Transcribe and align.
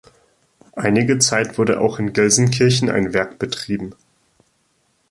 Einige 0.75 1.19
Zeit 1.19 1.59
wurde 1.59 1.79
auch 1.79 1.99
in 1.99 2.11
Gelsenkirchen 2.11 2.89
ein 2.89 3.13
Werk 3.13 3.37
betrieben. 3.37 3.93